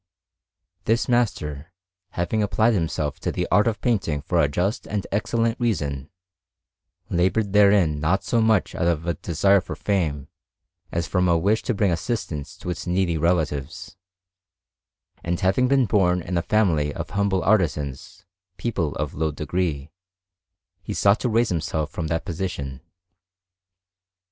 This 0.85 1.07
master, 1.07 1.73
having 2.13 2.41
applied 2.41 2.73
himself 2.73 3.19
to 3.19 3.31
the 3.31 3.47
art 3.51 3.67
of 3.67 3.79
painting 3.81 4.23
for 4.23 4.41
a 4.41 4.47
just 4.47 4.87
and 4.87 5.05
excellent 5.11 5.59
reason, 5.59 6.09
laboured 7.11 7.53
therein 7.53 7.99
not 7.99 8.23
so 8.23 8.41
much 8.41 8.73
out 8.73 8.87
of 8.87 9.05
a 9.05 9.13
desire 9.13 9.61
for 9.61 9.75
fame 9.75 10.27
as 10.91 11.05
from 11.05 11.27
a 11.27 11.37
wish 11.37 11.61
to 11.61 11.75
bring 11.75 11.91
assistance 11.91 12.57
to 12.57 12.69
his 12.69 12.87
needy 12.87 13.15
relatives; 13.15 13.95
and 15.23 15.41
having 15.41 15.67
been 15.67 15.85
born 15.85 16.23
in 16.23 16.35
a 16.35 16.41
family 16.41 16.91
of 16.91 17.11
humble 17.11 17.43
artisans, 17.43 18.25
people 18.57 18.95
of 18.95 19.13
low 19.13 19.29
degree, 19.29 19.91
he 20.81 20.95
sought 20.95 21.19
to 21.19 21.29
raise 21.29 21.49
himself 21.49 21.91
from 21.91 22.07
that 22.07 22.25
position. 22.25 22.81